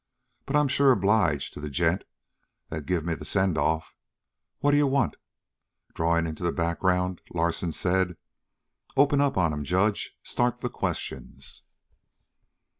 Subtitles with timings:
[0.47, 2.05] "But I'm sure obliged to the gent
[2.69, 3.95] that give me the sendoff.
[4.57, 5.15] What d'you want?"
[5.93, 8.17] Drawing into the background Larsen said:
[8.97, 10.17] "Open up on him, judge.
[10.23, 11.65] Start the questions."